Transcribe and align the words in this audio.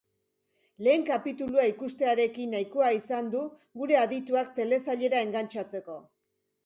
Lehen 0.85 1.03
kapitulua 1.09 1.65
ikustearekin 1.71 2.55
nahikoa 2.57 2.89
izan 2.95 3.29
du 3.35 3.43
gure 3.83 4.01
adituak 4.01 4.53
telesailera 4.59 5.21
engantxatzeko. 5.27 6.01